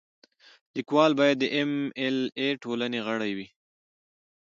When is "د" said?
1.39-1.45